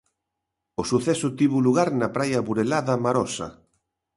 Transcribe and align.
O 0.81 0.83
suceso 0.91 1.27
tivo 1.39 1.57
lugar 1.67 1.89
na 1.99 2.09
praia 2.15 2.43
burelá 2.47 2.79
da 2.87 2.95
Marosa. 3.05 3.47